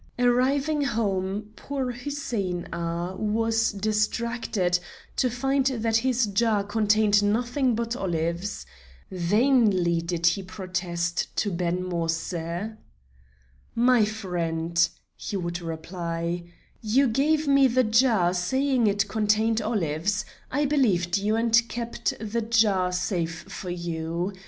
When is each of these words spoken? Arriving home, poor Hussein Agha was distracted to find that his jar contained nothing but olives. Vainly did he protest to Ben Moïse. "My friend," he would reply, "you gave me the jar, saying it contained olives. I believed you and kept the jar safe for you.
Arriving 0.17 0.81
home, 0.81 1.51
poor 1.55 1.91
Hussein 1.91 2.67
Agha 2.73 3.17
was 3.21 3.71
distracted 3.71 4.79
to 5.15 5.29
find 5.29 5.67
that 5.67 5.97
his 5.97 6.25
jar 6.25 6.63
contained 6.63 7.21
nothing 7.21 7.75
but 7.75 7.95
olives. 7.95 8.65
Vainly 9.11 10.01
did 10.01 10.25
he 10.25 10.41
protest 10.41 11.27
to 11.37 11.51
Ben 11.51 11.83
Moïse. 11.83 12.75
"My 13.75 14.03
friend," 14.03 14.89
he 15.15 15.37
would 15.37 15.61
reply, 15.61 16.45
"you 16.81 17.07
gave 17.07 17.47
me 17.47 17.67
the 17.67 17.83
jar, 17.83 18.33
saying 18.33 18.87
it 18.87 19.07
contained 19.07 19.61
olives. 19.61 20.25
I 20.49 20.65
believed 20.65 21.19
you 21.19 21.35
and 21.35 21.61
kept 21.69 22.15
the 22.19 22.41
jar 22.41 22.91
safe 22.91 23.43
for 23.43 23.69
you. 23.69 24.33